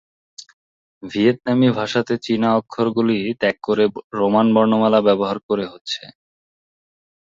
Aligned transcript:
ভিয়েতনামী 1.03 1.69
ভাষাতে 1.79 2.13
চীনা 2.25 2.49
অক্ষরগুলি 2.59 3.17
ত্যাগ 3.41 3.55
করে 3.63 3.85
রোমান 4.19 4.47
বর্ণমালা 4.55 4.99
ব্যবহার 5.07 5.37
করে 5.47 5.65
হচ্ছে। 5.67 6.03